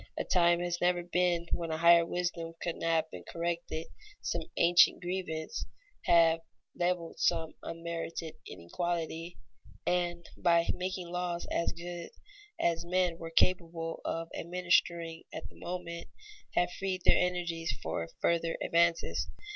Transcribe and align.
A 0.17 0.23
time 0.23 0.61
has 0.61 0.81
never 0.81 1.03
been 1.03 1.45
when 1.51 1.69
a 1.69 1.77
higher 1.77 2.03
wisdom 2.03 2.53
could 2.59 2.75
not 2.77 3.05
have 3.13 3.25
corrected 3.27 3.85
some 4.19 4.41
ancient 4.57 4.99
grievance, 4.99 5.67
have 6.05 6.39
leveled 6.75 7.19
some 7.19 7.53
unmerited 7.61 8.33
inequality, 8.47 9.37
and, 9.85 10.27
by 10.35 10.65
making 10.73 11.09
laws 11.11 11.45
as 11.51 11.71
good 11.73 12.09
as 12.59 12.83
men 12.83 13.19
were 13.19 13.29
capable 13.29 14.01
of 14.03 14.27
administering 14.33 15.21
at 15.31 15.47
the 15.49 15.55
moment, 15.59 16.07
have 16.55 16.71
freed 16.79 17.03
their 17.05 17.19
energies 17.19 17.71
for 17.83 18.07
further 18.21 18.57
advances. 18.59 19.27